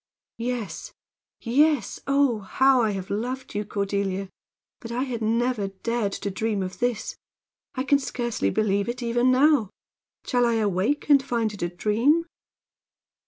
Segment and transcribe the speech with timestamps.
[0.39, 0.93] "Yes,
[1.41, 1.99] yes.
[2.07, 4.29] Oh, how I have loved you, Cordelia!
[4.79, 7.17] But I had never dared to dream of this.
[7.75, 9.69] I can scarcely believe it even now.
[10.25, 12.25] Shall I awake and find it a dream?"